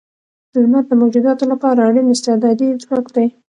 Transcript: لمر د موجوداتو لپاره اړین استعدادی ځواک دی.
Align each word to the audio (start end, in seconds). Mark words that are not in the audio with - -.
لمر 0.61 0.83
د 0.87 0.91
موجوداتو 1.01 1.43
لپاره 1.51 1.79
اړین 1.87 2.07
استعدادی 2.11 2.69
ځواک 2.81 3.05
دی. 3.15 3.27